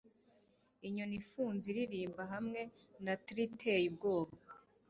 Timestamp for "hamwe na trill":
2.33-3.39